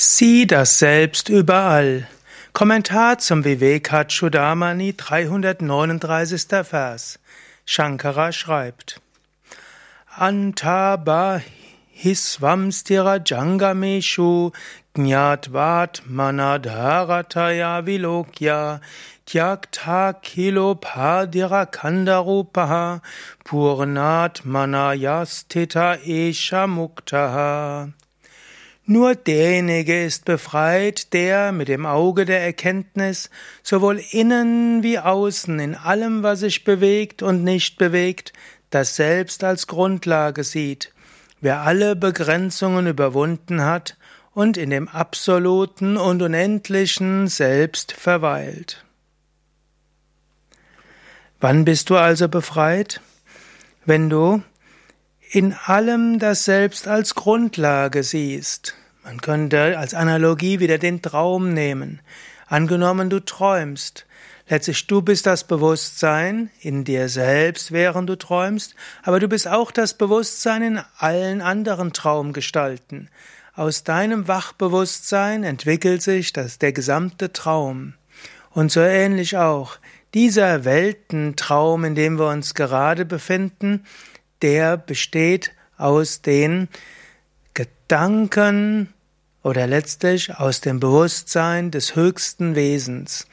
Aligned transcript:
Sieh 0.00 0.46
das 0.46 0.78
Selbst 0.78 1.28
überall. 1.28 2.06
Kommentar 2.52 3.18
zum 3.18 3.44
Vivekachudamani 3.44 4.94
339. 4.96 6.46
Vers. 6.62 7.18
Shankara 7.66 8.30
schreibt 8.30 9.00
Antaba 10.16 11.40
hisvamstira 11.90 13.18
jangameshu 13.18 14.52
gnatvat 14.94 16.02
manadharataya 16.06 17.84
vilokya 17.84 18.80
tyakta 19.26 20.12
kilopadira 20.22 21.66
kandarupaha 21.66 23.02
purnat 23.44 24.44
manayastita 24.44 25.98
esha 26.06 26.68
muktaha 26.68 27.92
nur 28.88 29.14
derjenige 29.14 30.04
ist 30.04 30.24
befreit, 30.24 31.12
der 31.12 31.52
mit 31.52 31.68
dem 31.68 31.84
Auge 31.84 32.24
der 32.24 32.42
Erkenntnis 32.42 33.30
sowohl 33.62 34.02
innen 34.10 34.82
wie 34.82 34.98
außen 34.98 35.60
in 35.60 35.74
allem, 35.74 36.22
was 36.22 36.40
sich 36.40 36.64
bewegt 36.64 37.22
und 37.22 37.44
nicht 37.44 37.78
bewegt, 37.78 38.32
das 38.70 38.96
Selbst 38.96 39.44
als 39.44 39.66
Grundlage 39.66 40.42
sieht, 40.44 40.92
wer 41.40 41.60
alle 41.60 41.96
Begrenzungen 41.96 42.86
überwunden 42.86 43.62
hat 43.62 43.96
und 44.32 44.56
in 44.56 44.70
dem 44.70 44.88
absoluten 44.88 45.96
und 45.96 46.22
unendlichen 46.22 47.28
Selbst 47.28 47.92
verweilt. 47.92 48.84
Wann 51.40 51.64
bist 51.64 51.90
du 51.90 51.96
also 51.96 52.28
befreit? 52.28 53.00
Wenn 53.84 54.10
du 54.10 54.42
in 55.30 55.54
allem 55.66 56.18
das 56.18 56.44
Selbst 56.44 56.88
als 56.88 57.14
Grundlage 57.14 58.02
siehst. 58.02 58.74
Man 59.04 59.20
könnte 59.20 59.78
als 59.78 59.92
Analogie 59.92 60.58
wieder 60.58 60.78
den 60.78 61.02
Traum 61.02 61.52
nehmen. 61.52 62.00
Angenommen, 62.46 63.10
du 63.10 63.20
träumst. 63.20 64.06
Letztlich, 64.48 64.86
du 64.86 65.02
bist 65.02 65.26
das 65.26 65.44
Bewusstsein 65.44 66.50
in 66.60 66.84
dir 66.84 67.10
selbst, 67.10 67.72
während 67.72 68.08
du 68.08 68.16
träumst, 68.16 68.74
aber 69.02 69.20
du 69.20 69.28
bist 69.28 69.46
auch 69.46 69.70
das 69.70 69.92
Bewusstsein 69.92 70.62
in 70.62 70.80
allen 70.96 71.42
anderen 71.42 71.92
Traumgestalten. 71.92 73.10
Aus 73.54 73.84
deinem 73.84 74.28
Wachbewusstsein 74.28 75.44
entwickelt 75.44 76.00
sich 76.00 76.32
das, 76.32 76.58
der 76.58 76.72
gesamte 76.72 77.34
Traum. 77.34 77.94
Und 78.50 78.72
so 78.72 78.80
ähnlich 78.80 79.36
auch. 79.36 79.76
Dieser 80.14 80.64
Weltentraum, 80.64 81.84
in 81.84 81.94
dem 81.94 82.18
wir 82.18 82.28
uns 82.28 82.54
gerade 82.54 83.04
befinden, 83.04 83.84
der 84.42 84.76
besteht 84.76 85.52
aus 85.76 86.22
den 86.22 86.68
Gedanken 87.54 88.92
oder 89.42 89.66
letztlich 89.66 90.36
aus 90.36 90.60
dem 90.60 90.80
Bewusstsein 90.80 91.70
des 91.70 91.96
höchsten 91.96 92.54
Wesens. 92.54 93.26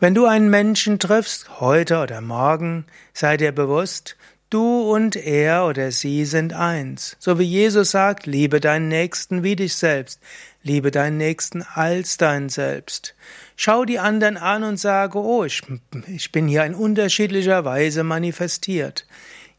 Wenn 0.00 0.14
du 0.14 0.26
einen 0.26 0.50
Menschen 0.50 0.98
triffst, 0.98 1.60
heute 1.60 2.00
oder 2.00 2.20
morgen, 2.20 2.84
sei 3.12 3.36
dir 3.36 3.52
bewusst, 3.52 4.16
du 4.50 4.92
und 4.92 5.16
er 5.16 5.66
oder 5.66 5.92
sie 5.92 6.24
sind 6.26 6.52
eins. 6.52 7.16
So 7.18 7.38
wie 7.38 7.44
Jesus 7.44 7.92
sagt, 7.92 8.26
liebe 8.26 8.60
deinen 8.60 8.88
Nächsten 8.88 9.42
wie 9.42 9.56
dich 9.56 9.74
selbst, 9.74 10.20
liebe 10.62 10.90
deinen 10.90 11.16
Nächsten 11.16 11.62
als 11.62 12.18
dein 12.18 12.48
Selbst. 12.48 13.14
Schau 13.56 13.84
die 13.84 13.98
anderen 13.98 14.36
an 14.36 14.64
und 14.64 14.76
sage, 14.78 15.18
oh, 15.18 15.44
ich, 15.44 15.62
ich 16.08 16.32
bin 16.32 16.48
hier 16.48 16.64
in 16.64 16.74
unterschiedlicher 16.74 17.64
Weise 17.64 18.04
manifestiert. 18.04 19.06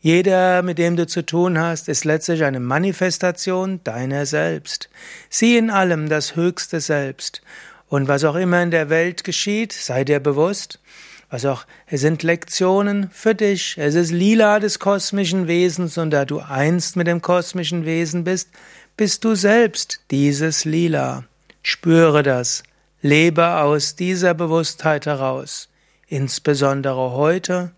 Jeder, 0.03 0.63
mit 0.63 0.79
dem 0.79 0.97
du 0.97 1.07
zu 1.07 1.25
tun 1.25 1.57
hast, 1.57 1.87
ist 1.87 2.03
letztlich 2.03 2.43
eine 2.43 2.59
Manifestation 2.59 3.81
deiner 3.85 4.25
selbst. 4.25 4.89
Sieh 5.29 5.55
in 5.55 5.69
allem 5.69 6.09
das 6.09 6.35
höchste 6.35 6.81
Selbst. 6.81 7.41
Und 7.87 8.09
was 8.09 8.25
auch 8.25 8.35
immer 8.35 8.61
in 8.61 8.69
der 8.69 8.89
Welt 8.89 9.23
geschieht, 9.23 9.71
sei 9.71 10.03
dir 10.03 10.19
bewusst, 10.19 10.81
was 11.29 11.45
auch, 11.45 11.65
es 11.87 12.01
sind 12.01 12.21
Lektionen 12.21 13.11
für 13.11 13.33
dich. 13.33 13.77
Es 13.77 13.95
ist 13.95 14.11
Lila 14.11 14.59
des 14.59 14.77
kosmischen 14.79 15.47
Wesens 15.47 15.97
und 15.97 16.11
da 16.11 16.25
du 16.25 16.39
einst 16.39 16.97
mit 16.97 17.07
dem 17.07 17.21
kosmischen 17.21 17.85
Wesen 17.85 18.25
bist, 18.25 18.49
bist 18.97 19.23
du 19.23 19.35
selbst 19.35 20.01
dieses 20.11 20.65
Lila. 20.65 21.23
Spüre 21.61 22.23
das. 22.23 22.63
Lebe 23.01 23.55
aus 23.55 23.95
dieser 23.95 24.33
Bewusstheit 24.33 25.05
heraus. 25.05 25.69
Insbesondere 26.07 27.13
heute 27.13 27.71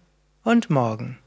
und 0.44 0.72
morgen. 0.72 1.20